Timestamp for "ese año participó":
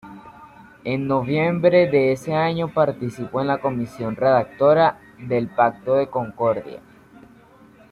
2.11-3.39